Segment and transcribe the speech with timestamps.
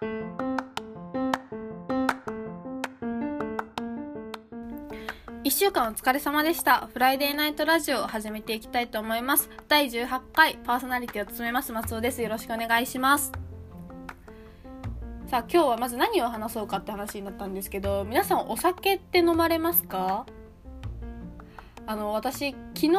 [0.00, 0.06] 1
[5.50, 6.88] 週間お疲れ様でした。
[6.90, 9.50] フライデーナイトラジオを始めていきたいと思います。
[9.68, 12.22] 第18回パーソナリティを務めます松尾です。
[12.22, 13.30] よろしくお願いします。
[15.26, 20.24] さあ今日はまず何を話そうかって話になったんですけど、皆さんお酒って飲まれますか？
[21.86, 22.92] あの、私昨日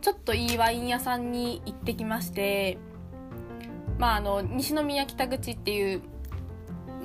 [0.00, 2.78] ちょっといいワイン屋さんに行ってきまして、
[3.98, 6.00] まああの、西宮北口っていう、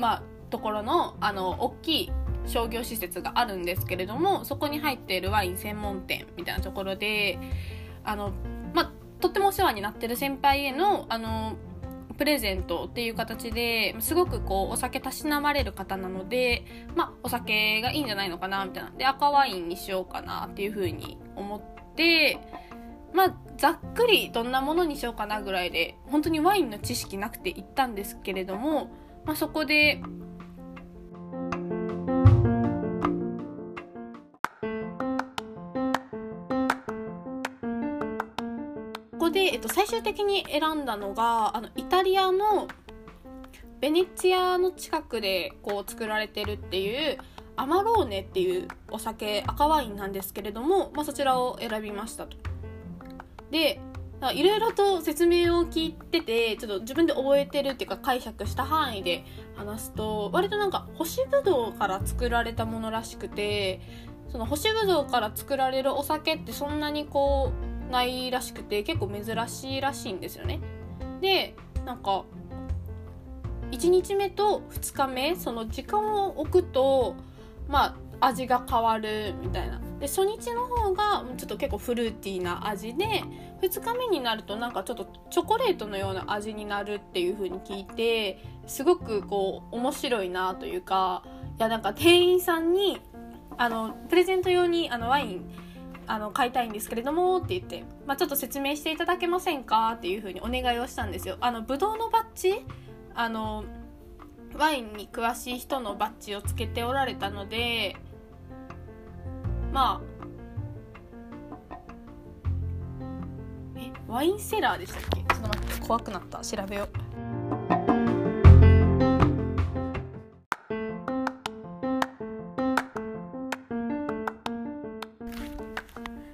[0.04, 2.12] まあ、ところの、あの、大きい
[2.46, 7.40] 商業施設があるんですけれどもそこに入っているワイン専門店みたいなところで
[8.04, 8.34] あの、
[8.74, 8.91] ま、
[9.22, 11.55] とってもお世話になってる先輩へのあの
[12.18, 16.66] プレゼントっていう形ですごくこうお酒たしなまれる方なので、
[16.96, 18.91] ま、お酒がいいんじゃないのかなみたいな。
[18.91, 22.38] で赤ワインにしようかなっていうふうに思って
[23.13, 28.90] まあ、ざっくりどんなものにしようかなぐらいで本当にワインの知識なくて行ったんですけれども、
[29.26, 30.02] まあ、そこで
[39.12, 42.68] ここで、えっと、最終的に選んだのがあのイタリアの
[43.79, 47.18] ベネチアの近くでこう作られてるっていう
[47.55, 52.38] アマローネっていうお酒赤ワインなんですけれども、まあ、そちらを選びましたと。
[53.51, 53.79] で
[54.32, 63.82] いろいろと説明を聞いててちょっと自分で覚えてるっていうか解釈した範囲で話すと割となんか干しぶどうから作られたものらしくて
[64.31, 67.51] その干しぶどうから作られるお酒ってそんなにこ
[67.90, 70.59] うないらしくて結構珍しいらしいんですよね。
[71.22, 72.24] でなんか
[73.72, 77.16] 1日目と2日目その時間を置くと
[77.68, 83.23] まあ味が変わるみたいなで初日の方がちょっと結構フルーティーな味で
[83.62, 91.23] 2日目になるとなんかちょっとチョコレートのような味になるっていう風に聞いてすごくこう面白いなというか
[91.57, 93.00] いやなんか店員さんに
[93.57, 95.50] あのプレゼント用にあのワイン
[96.06, 101.38] あの買いたいんですけれどもって言って、まあ、ちょっと説明していただけませんかっていう風にお願いをしたんですよ。
[101.39, 102.66] あのブドウのバッジ
[103.16, 103.63] あの
[104.57, 107.95] ワインに詳しい人のバッジをつけておられたので
[109.73, 110.01] まあ
[113.75, 115.22] えワインセラーでしたっけ？
[115.22, 116.41] ちょっと待って怖くなった。
[116.41, 116.89] 調べよう。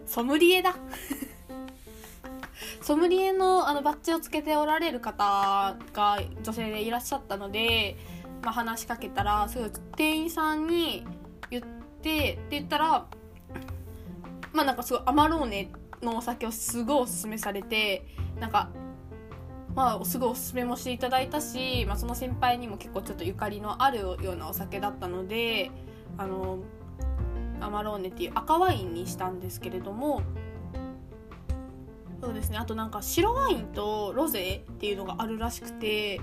[0.05, 0.75] ソムリエだ。
[2.81, 7.95] ソムリエのあのバッジをつけておられる方が女性でいらっしゃったので、
[8.41, 11.05] まあ、話しかけたらすごい店員さんに
[11.49, 13.05] 言ってって言ったら
[14.59, 15.71] まあなんかすごいアマローネ
[16.01, 18.05] のお酒をすごいおすすめされて
[18.41, 18.69] なんか
[19.73, 25.71] まあすごいおすすめもしていただいたし、まあ、その先輩にも結構ちょっとゆかりのあるようなお酒だったので
[26.17, 26.59] あの
[27.61, 30.23] アマローネっていう赤ワインにしたんですけれども
[32.21, 36.19] そうですねあとなんか白ワインとロゼっていうのがあるらしくて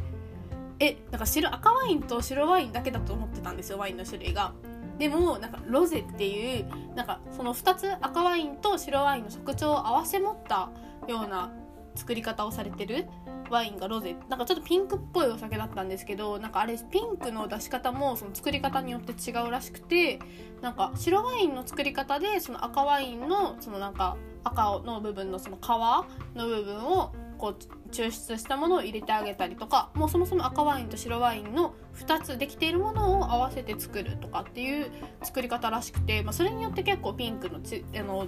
[0.79, 4.53] えなんか白赤ワインと白ワインだけだと思ってたんですよワインの種類が。
[4.99, 10.71] でもなんかロゼっていうなんかその2つ赤ワインと白ワインの特徴を合わせ持った
[11.07, 11.53] ような
[11.95, 13.07] 作り方をされてる
[13.51, 14.17] ワインがロゼ。
[14.29, 20.19] なんかちょっとピンクっぽいお酒だったんですけどなんかあれピンクの出し方もその作り方によって違うらしくて
[20.63, 34.91] なんか白ワインの作り方でその赤ワインのそのなんか赤の部分のその皮の部分をこう抽出したものを入れてあげたりとかもうそもそも赤ワインと白ワインの2つできているものを合わせて作るとかっていう
[35.23, 38.27] 作り方らしくて、まあ、それによって結構ピンクのちあの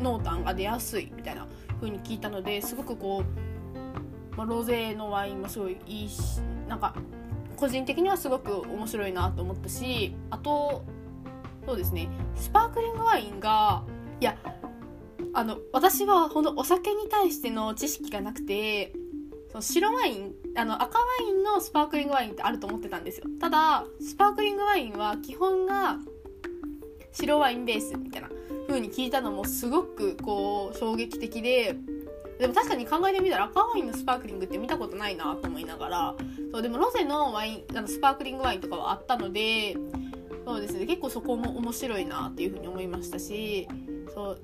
[0.00, 1.46] 濃淡が出やすいみたいな
[1.80, 3.24] 風に聞いたのですごくこ
[4.32, 6.94] う、まあ、ロゼのワインもすごいいいしなんか
[7.56, 10.84] 個人的にはすごく面白いなと思ったしあと
[11.66, 13.82] そうですねスパークリングワインが
[14.20, 14.36] いや
[15.32, 18.92] あの私はほんとお酒に対しての知識がなくて
[19.50, 23.26] その白ワインあの赤ワインのスパークリングワインってあると思ってたんですよ。
[23.40, 25.98] ただスパークリングワインは基本が
[27.12, 28.30] 白ワインベースみたいな
[28.68, 31.76] 風に聞いたのもすごくこう衝撃的で
[32.38, 36.14] でも確かに考えてみたら赤ワインのスパークリングって見たことないなと思いながら
[36.52, 39.76] そうでもロゼのワインあのスパークリングワインとかはあったので
[40.46, 43.68] そうですね結構そこも面白いなっていう風に思いましたし
[44.14, 44.40] そう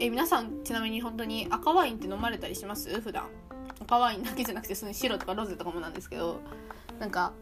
[0.00, 3.00] え皆さんちなみに本当に赤ワインって飲まれたりします？
[3.00, 3.24] 普段。
[3.80, 6.40] 赤ワインだけじゃなくてその白とかロゼとかもなんですけど。
[6.98, 7.32] なんか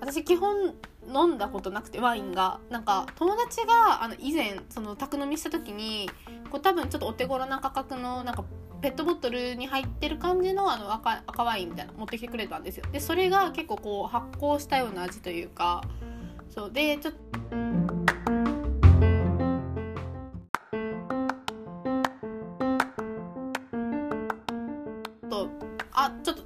[0.00, 0.74] 私基本
[1.06, 2.60] 飲んだことなくてワインが。
[2.70, 6.10] なんか友達があの以前その宅飲みした時に
[6.50, 8.44] こう多分ちょっとお手頃な価格のなんか
[8.82, 12.84] ペットボトルに入ってる感じのあの赤赤ワインみたいな持ってきてくれたんですよ。
[12.92, 15.82] でそれが結構こう発酵したような味というか。
[16.50, 16.70] そう。
[16.70, 17.56] でちょっと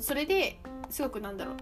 [0.01, 0.59] それで
[0.89, 1.57] すごくなんだろう。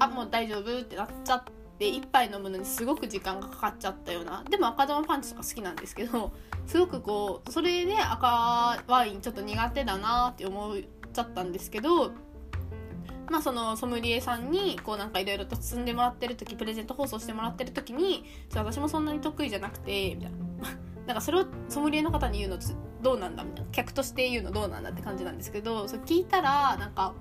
[0.00, 1.44] あもう大丈夫ってなっちゃっ
[1.78, 4.44] て一杯飲むのにすごく時間がかかっちゃったような。
[4.50, 6.32] でも赤玉パンチとか好きなんですけど
[6.66, 10.76] すごくこうそれで赤ワインちょっと苦手だなって思っ
[11.12, 12.12] ちゃったんですけど
[13.30, 20.38] まあそのソムリエさんにこうなんかいろいろと包んでもらってる時プレゼント放送してもらってる時に私もそんなに得意じゃなくてみたいな。
[21.08, 22.58] なんかそれをソムリエの方に言うの
[23.00, 23.70] どうなんだみたいな。
[23.72, 27.14] 客として言うのどうなんだって感じなんですけどそ聞いたらなんか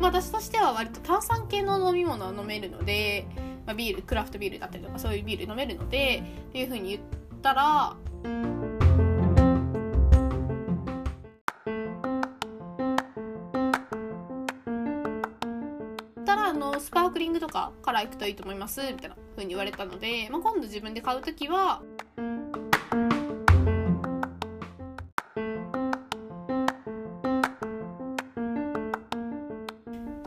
[0.00, 3.26] まあ、私としては割と炭酸系の飲み物は飲めるので、
[3.66, 7.02] まあ、ビールクラフトビールだったりとかそういうビール飲めるのでっていうふうに言っ
[7.42, 7.96] たら
[16.96, 21.82] パークリングとかから行くといいと思いますみたいなふうに言われたので、まあ、今度自分で買う時は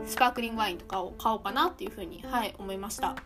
[0.06, 3.16] スパークリングワインとかを買おうかなっていうふうに、はい、思いました。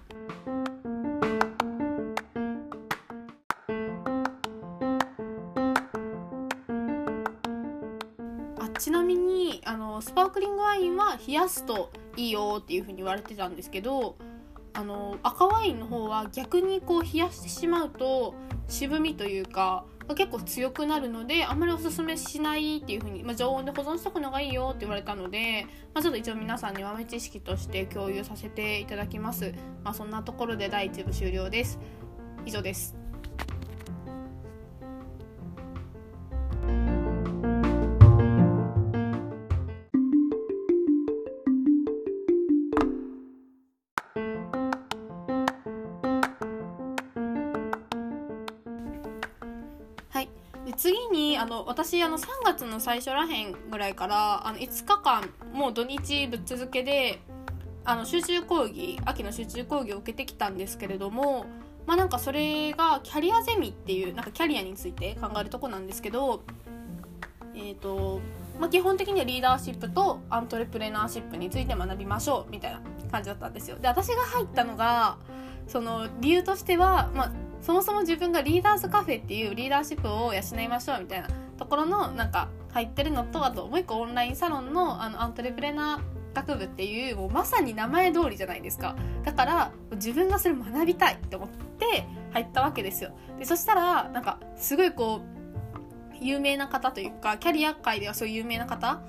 [10.05, 14.17] スパークリングワインは冷やすといいよっていうふうに言われてたんですけど
[14.75, 18.35] あの赤ワインの方は逆にこう冷やしてしまうと
[18.69, 31.79] 渋みというか結構強くなるのであんまりおすすめしないっていう風に、まあ、常温で保存しとくのがいいよって言われたので、まあ、ちょっと一応皆さんに豆知識として共有させていただきます、まあ、そんなところで第1部終了です。
[32.45, 33.04] 以上です。
[50.65, 57.21] で次にあの私あの3月の最初らへんぐらいからあの5日間もう土日ぶっ続けで
[57.85, 61.47] あの集中講義秋の集中講義を受けてきたんですけれども
[61.87, 66.43] まあなんかそれがキャリアゼミっていうなんかキャリアについて考えるとこなんですけど
[67.55, 68.21] えっ、ー、と
[68.59, 73.77] まあ、基本的にはリーダーシップとアントレプレナーシップについて学びましょうみたいな感じだったんですよ。
[73.79, 75.17] で私が入ったのが
[75.67, 77.33] その理由としては、まあ、
[77.65, 88.97] そもそも自分がリーダーズカフェっていうリーダーシップを養いましょうみたいなところのなんか入ってるのとあともう一個オンラインサロンのあのアントレプレナー学部っていうもうまさに名前通りじゃないですか。
[89.25, 93.13] だから自分がそれ学びたいって思って入ったわけですよ。
[93.39, 95.23] でそしたらなんかすごいこ
[96.13, 99.01] う有名な方というかキャリア界ではそういう有名な方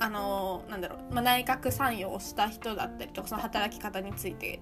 [0.00, 4.60] あのなんだろう、まあ、内閣参与をした人だったりとかその働き方について。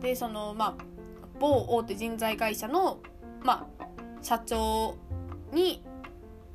[0.00, 0.84] でそのまあ
[1.40, 3.00] 某大手人材会社の、
[3.42, 3.84] まあ、
[4.22, 4.96] 社長
[5.52, 5.82] に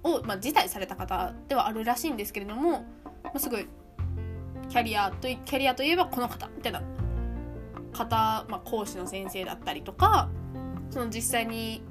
[0.04, 2.86] を、まあ、辞退された方ではあるらしいんですけれども、
[3.24, 3.68] まあ、すごい
[4.70, 6.82] キャリアとキャリアといえばこの方みたいな
[7.92, 10.30] 方、まあ、講師の先生だったりとか
[10.92, 11.84] その実際に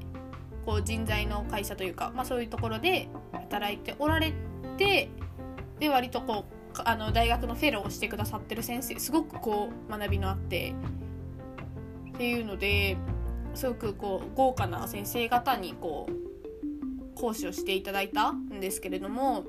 [0.65, 4.33] こう人材の会社というか、まあ、そういうところで働いておられ
[4.79, 5.11] て
[5.79, 10.75] で割とこうあの大学のフェローをしてくださってる先生すごくこう学びのあって
[12.15, 12.97] っていうので
[13.55, 19.45] すごくこう豪華な先生方にこう講師をしていただいたんですけれども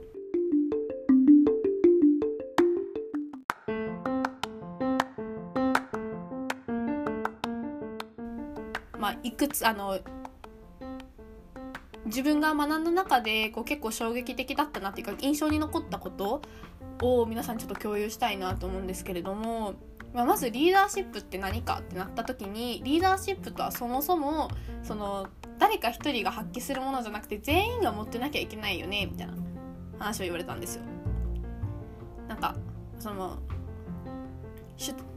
[8.97, 9.99] まあいくつあの
[12.05, 16.41] 自分が学んだ中でこう結構衝撃的だったなっていうか印象に残ったこと
[17.01, 19.75] を皆さんちょっと共有したいなと思うんですけれども
[20.15, 24.49] まあ、まずリーダーシップって何かってなった時にリーダーシップとはそもそも
[24.81, 25.27] その
[25.59, 29.33] 誰か一人が発揮するものじゃなくて全員が持ってなきゃいけないよねみたいな
[29.99, 30.83] 話を言われたんですよ。
[32.29, 32.55] なんか
[32.97, 33.39] その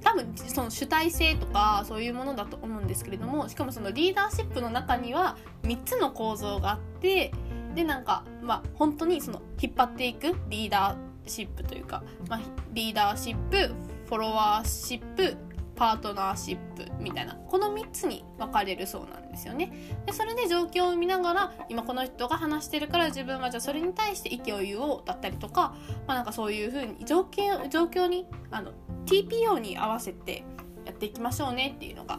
[0.01, 7.33] 多分その主体性とかそういうものだと思うんですけれどもしかもそのリーダーシップの中には3つの構造があって
[7.75, 10.97] でなんかまあ本当にその引っ張っていくリーダー
[11.29, 12.41] シップというか、まあ、
[12.73, 13.73] リーダーシップ
[14.09, 15.37] フォロワーシップ
[15.77, 17.35] パートナーシップみたいな。
[17.35, 19.73] この3つに分かれるそうなんですよね。
[20.07, 25.75] でそれで状況を見ながら今この人が話してるから自分はじゃあそれに対して意見を言おうだったりとか,、
[26.07, 28.73] まあ、なんかそういうふうに状況状況にあの
[29.07, 30.45] TPO に合わせて
[30.85, 32.19] やっていきましょうねっていうのが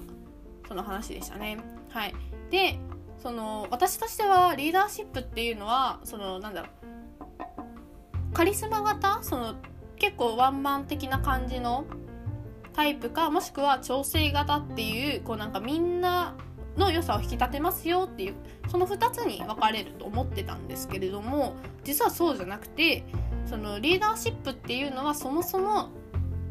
[0.67, 1.57] その話でしたね。
[1.89, 2.13] はい、
[2.51, 2.79] で
[3.17, 6.67] その私としてはリーダーシップっていうのはそのなんだろ
[8.31, 9.21] うカリスマ型？
[9.23, 9.55] その
[9.99, 11.85] 結構ワンマン的な感じの
[12.73, 16.35] タイプかもしくは調整型っていうこうなんかみんな
[16.77, 18.35] の良さを引き立てますよっていう
[18.69, 23.03] その2つに分かれると思ってたんですけれども実はそうじゃなくて
[23.45, 25.89] そのリーダーシップっていうのはそもそも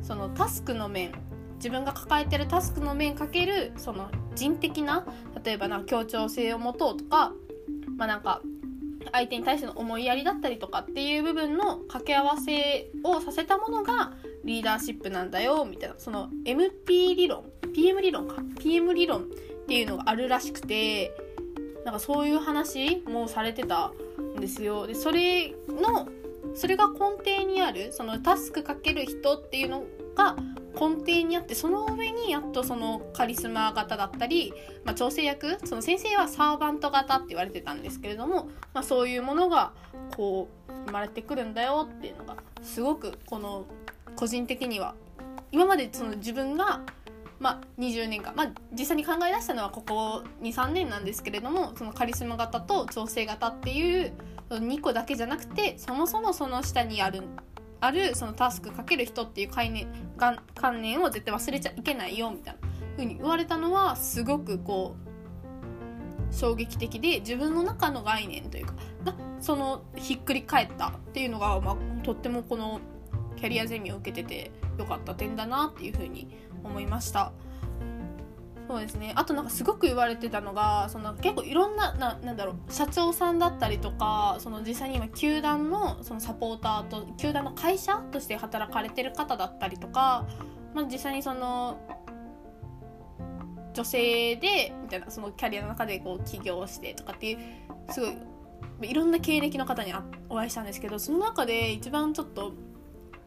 [0.02, 1.12] そのタスクの面
[1.56, 5.06] 自分が抱えてるタスクの面かけるその人的な
[5.42, 7.32] 例えばな協調性を持とうとか
[7.96, 8.42] まあなんか
[9.12, 14.12] 相手に対しての思いやりだったりとかっていう部分の掛け合わせをさせたものが
[14.44, 19.24] リーダーシップなんだよみたいなその MP 理論 PM 理論か PM 理論っ
[19.66, 21.12] ていうのがあるらしくて
[21.84, 23.92] なんかそういう話もされてた
[24.36, 24.86] んですよ。
[24.86, 26.08] でそれの
[26.54, 29.84] それが根底にあるそのタスクかける人っていうの
[30.14, 30.36] が
[30.74, 34.52] 根底にあってその上にやっとそのカリスマ型だったり、
[34.84, 39.72] まあ、調整役その先生はサーバント型って言われてたんですけれども、まあ、そういうものが
[40.16, 43.66] こう生まれてくるんだよっていうのがすごくこの
[44.16, 44.94] 個人的には
[45.52, 46.80] 今までその自分が
[47.40, 54.12] まあ、20年間、まあ、実際に考え出したのはここ23年なんですけれどもそのカリスマ型と調整型っていう
[54.50, 57.22] 2個だけじゃなくてそもそもその下にある
[57.80, 64.96] あるそのタスクかける人っていう概念が観念を絶対忘れちゃいけないよみたいな風に言われたのはすごくこ
[66.30, 72.80] う衝撃的で自分の中の概念というかがそのひっくり返ったっていうのが、まあ、とってもこの
[73.36, 76.28] キャリアゼミを受けててよかった点だなっていうふうに
[76.64, 77.32] 思いました。
[78.68, 79.14] そうですね。
[79.16, 90.26] あとなんかすごく言われてたのがその結構いろんなななんだろう社長さんだったりとかその実際に今球団のそのサポーターと球団の会社として働かれてる方だったりとか、
[90.74, 91.80] まあ、実際にその
[93.72, 97.38] 女性でみたいなそのキャリアの中でこう起業してとかっていう
[97.90, 99.94] すごいいろんな経歴の方に
[100.28, 102.52] お会いしたんですけどその中で一番ちょっと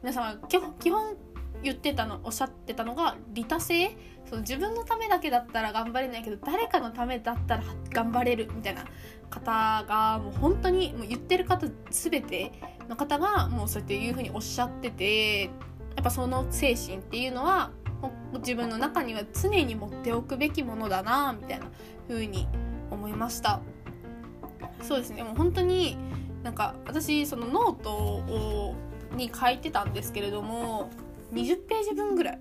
[0.04, 1.16] 皆様基本
[1.64, 3.96] 言ってたのおっしゃってたのが利他性？
[4.26, 8.86] その自分のためだけだったら頑張れないけど誰かのためだったら頑張れるみたいな
[9.30, 12.52] 方がもう本当にもう言ってる方全て
[12.88, 15.50] の方がもうそうやっていうふうにおっしゃっててや
[16.02, 17.72] っぱその精神っていうのは
[18.40, 21.68] 自分の中には常に持っておくべきものだなみたいな
[22.08, 22.48] 風に
[22.90, 23.60] 思いました。
[24.82, 25.24] そうですね。
[25.24, 25.98] もう本当に
[26.44, 28.76] なんか私そのノートを
[29.16, 30.90] に書いてたんですけれども
[31.32, 32.40] 20ページ分ぐらい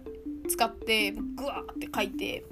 [0.49, 2.44] 使ってグワーって書いて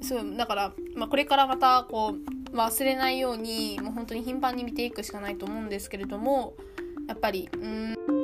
[0.00, 2.14] そうだから、まあ、これからまたこ
[2.52, 6.54] う忘れないようにもう本当に頻繁に見ていくしかないと思うんですけれども
[7.08, 8.17] やっぱりうん。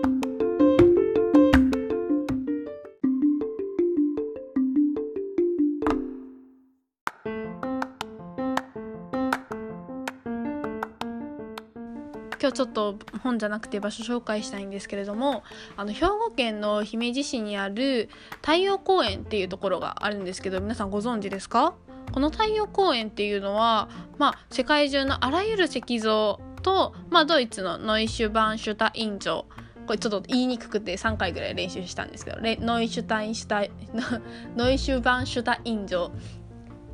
[12.55, 15.43] ちょっと本じゃなくて場所紹介したいんですけれども
[15.77, 21.75] あの兵庫県の姫路市にある太陽公園っていうところがあるんですけど皆さんご存知ですか？
[22.13, 29.47] この太陽公園っていうのは、まあ、世界中のあらゆる石像と、まあ、ドイツのノイシュバンシュタイン城
[29.87, 33.71] これちょっと言いにくくて3回ぐらい練習したんですけどノイシュタインシュタイ
[34.57, 36.11] ノイシュバンシュタイン城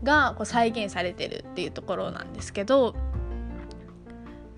[0.03, 2.95] がこう再現されてるっていうところなんですけど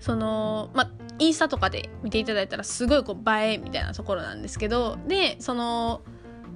[0.03, 6.01] そのまインスタとかで見ていただいたらすごいこう映えみたいなところなんですけどでその、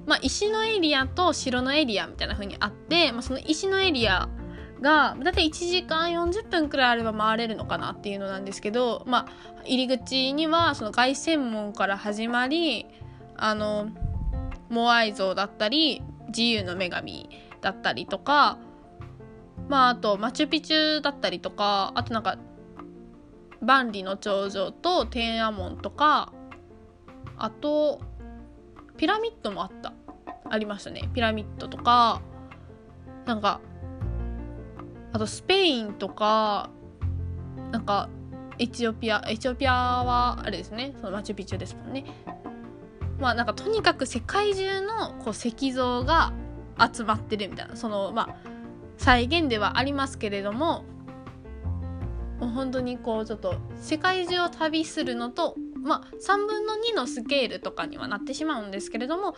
[0.04, 4.28] まあ、石のエリアと城のエリアみたいな風にあって、まあ、その石のエリア
[4.82, 12.84] がだいたい1時間40分くらいあれば回れるのかなっていうのなんですけど、まあ、入り口にはその凱旋門から始まり
[13.34, 13.88] あの
[14.68, 17.30] モアイ像だったり自由の女神
[17.62, 18.58] だったりとか
[19.70, 22.36] まああとマチュピチュだったりとかあとなんか
[23.60, 26.32] 万里の長城と天安門とか
[27.36, 28.00] あと
[28.96, 29.92] ピラミッドもあった。
[30.50, 31.08] ありましたね。
[31.14, 32.22] ピラミッドとか
[33.26, 33.60] なんか
[35.12, 36.70] あとスペインとか
[37.70, 38.08] なんか
[38.58, 40.94] エチオピアエチオピアはあれですね。
[41.00, 42.04] そのマチュピチュですもんね。
[43.20, 46.32] まあなんかとにかく世界中のこう石像が
[46.92, 47.76] 集まってるみたいな。
[47.76, 48.36] そのまあ
[48.96, 50.84] 再現ではありますけれども
[52.40, 59.34] もう本当にこうちょっと世界中を旅するのとまあ3分の2のスケールとかにはなってしまうんですけれども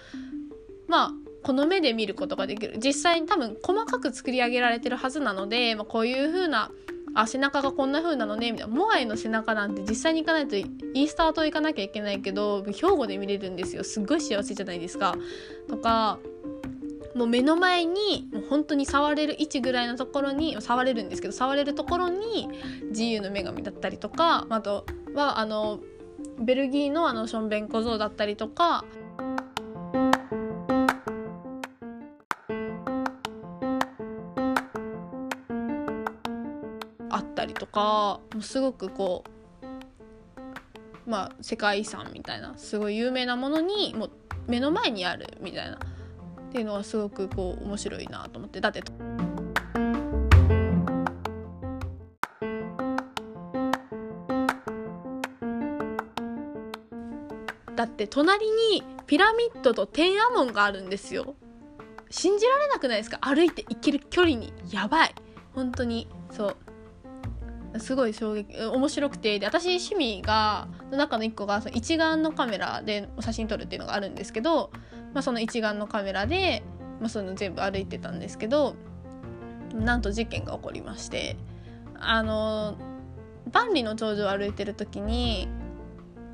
[0.89, 1.11] まあ
[1.43, 2.79] この目で見ることができる。
[2.79, 6.71] 実際に多分細かく作り上げられてるはずなので、まあ、こういう風な
[7.15, 8.75] あ背中がこんな風なのねみたいな。
[8.75, 13.85] モアイの背中なんて実際に行かないとインスタート行かなきゃいけないけど兵庫で見れるんですよ。
[13.85, 15.17] すっごい幸せじゃないですか。
[15.69, 16.19] とか
[17.15, 22.49] もう目の前にもう本当に触れる位置ぐらいのところに触れるんですけど触れるところに
[22.91, 25.81] 自由の女神だったりとかあとはあの
[26.39, 28.85] ベルギーのあのションベン小僧だったりとか。
[37.13, 39.25] あったりとかもうすごくこ
[41.07, 44.11] うまあ世界遺産みたいなすごい有名なものにもう
[44.47, 45.79] 目の前にあるみたいな。
[46.51, 48.61] っていうのはすごくこう面白いなと思って。
[48.61, 48.83] だって
[57.77, 61.37] だって隣にピラミッドと天安門があるんですよ。
[62.11, 63.19] 信じられなくないですか？
[63.21, 64.53] 歩いて行ける距離に。
[64.73, 65.15] やばい。
[65.55, 66.09] 本当に。
[66.33, 66.57] そ
[67.75, 67.79] う。
[67.79, 68.61] すごい衝撃。
[68.61, 69.39] 面白くて。
[69.39, 74.73] で私趣味がの中の1個がその一眼のカメラで写真撮るっていうのがあるんですけど、
[75.13, 76.63] まあ、その一眼のカメラで、
[77.01, 78.77] まあ、その全部歩いてたんですけど
[79.75, 81.37] なんと事件が起こりまして
[81.99, 82.77] あの
[83.53, 85.49] 万里の長城を歩いてる時に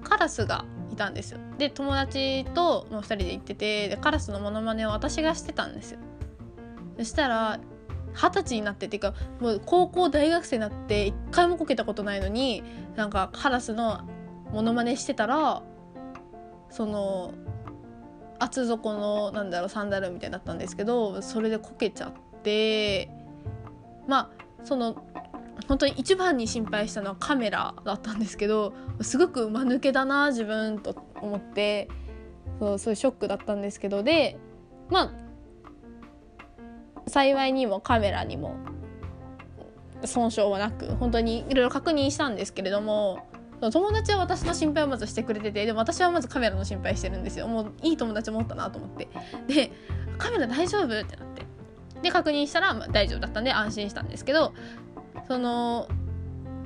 [0.05, 1.41] カラスがいたんですよ。
[1.59, 5.99] で友達ともう2人で行っててでカラスのモノマネを私がしてたんですよ。
[6.99, 7.59] そしたら
[8.15, 12.63] 二十歳になってっていうかもう高校大学生になって一回もこけたことないのに
[12.95, 14.01] なんかカラスの
[14.53, 15.63] モノマネしてたら
[16.71, 17.35] その
[18.39, 22.13] 厚底のなんだろうサンダルみたいだったんですけどそれでこけちゃっ
[22.43, 23.11] て
[24.07, 24.97] まあその
[25.69, 31.89] 本当に一番に心配したのはカメラだったんですけどすごく間抜けだな自分と思って
[32.61, 34.39] そうそういうショックだったんですけどで
[34.91, 35.11] まあ
[37.09, 38.57] 幸いにもカメラにも
[40.05, 43.27] 損傷はなく本当にいろいろ確認したんですけれども
[43.61, 47.49] 友達は私の心配をまずしてくれててでも私はまずカメラの心配してるんですよ。
[47.49, 49.09] もういい友達持ったなと思って。
[49.47, 49.73] で
[50.19, 50.85] カメラ大丈夫？
[50.85, 51.47] ってなって。
[52.03, 54.53] で確認したら、まあ、大丈夫だったんで安心したんですけど
[55.29, 55.89] その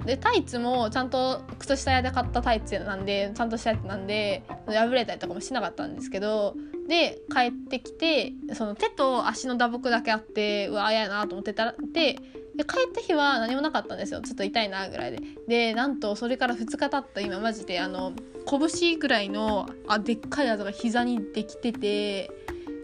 [0.04, 6.55] でタイツもちゃんと靴下屋で買ったタイツなんでちゃんとしたやつなんで破れたりとかもしなかったんですけど
[6.88, 12.16] で帰ってきてその手と足の打撲だけあってうわ嫌やなと思ってたらで
[12.61, 14.20] で帰った日は何もなかったんですよ。
[14.20, 15.20] ちょっと痛いなぐらいで。
[15.49, 17.20] でなんとそれから2日経った。
[17.23, 18.12] 今マジであの
[18.46, 22.31] 拳ぐらいのあでっかいやつが膝にできてて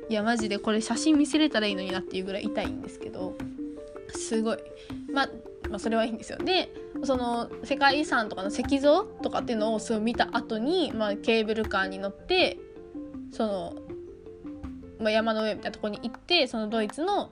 [0.08, 3.36] いやマジでこれ写真見せれたらいいのになっていうぐらい痛いんですけど
[4.14, 4.58] すごい。
[5.12, 5.28] まあ
[5.68, 6.38] まあ、それはいいんですよ。
[6.38, 6.72] で
[7.04, 12.56] その世界遺産とかの石像とかっていうのをすごい見た後に、まあ、ケーブルカーに乗って
[13.30, 13.76] その、
[15.00, 17.30] まあ、山の上みたいなとこに行ってそのドイツの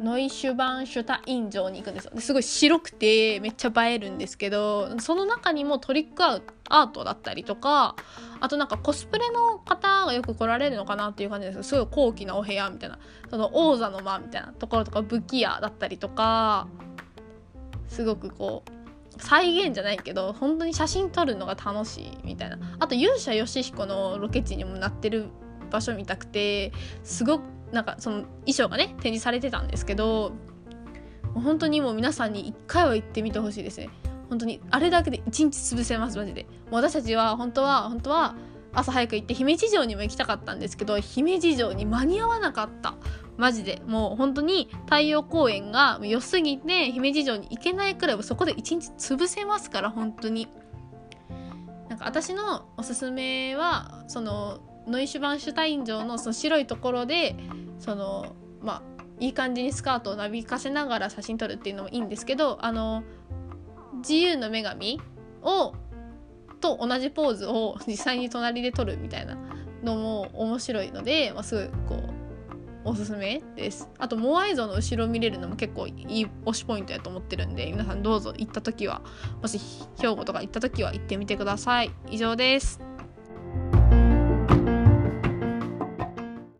[0.00, 2.12] ノイシュバンシュタイン城に行くんですよ。
[2.14, 7.96] ですごい白くてめっちゃ映えるんですけどその中にもトリックアートだったりとか
[8.40, 11.62] あとなんかコスプレの方がよく来られるのかなっていう感じです。
[11.62, 12.98] すごい高貴なお部屋みたいな。
[13.28, 16.66] その王座の間みたいなところとか武器屋だったりとか
[17.88, 22.58] すごくこう再現じゃないけど本当に写真撮るのが楽しいみたいな。
[22.78, 25.26] あと勇者ヨシヒコのロケ地にもなってる
[25.70, 26.72] 場所見たくて
[27.04, 30.32] すごくなんかその衣装がね展示されてたんですけど
[31.34, 33.88] 本当にもう皆さんに一回は行ってみてほしいですね。
[34.28, 36.46] 本当にあれだけで一日潰せますマジで。
[36.70, 38.34] 私たちは本当は本当は
[38.72, 42.94] 朝早く行って姫路城にも行きたかったんですけど姫路城に間に合わなかった。
[43.36, 43.82] マジで。
[43.86, 50.48] もう本当に太陽公園が良すぎて姫路城に行けないくらいそこで一日潰せますから本当に。
[51.88, 57.36] なんか私のおすすめはそのノイシュバンシュタイン城のその白いところで
[57.80, 58.82] そのまあ
[59.18, 63.02] いい感じにスカートをなびかせながら写真撮るっていうのもいいんですけどあの
[63.98, 65.00] 自由の女神
[65.42, 65.74] を
[66.60, 69.36] と同じポーズを実際に隣で撮るみたいな
[69.82, 71.56] のも面白いので、まあ、す
[71.88, 72.20] ごいこう
[72.82, 73.90] おすすめです。
[73.98, 79.02] あとモアイ像の後ろ見れるのも結構いい推しポイントやと思ってるんで皆さんどうぞ行った時は
[79.42, 79.60] もし
[80.00, 81.90] 兵庫とか行った時は行ってみてください。
[82.10, 82.89] 以上です。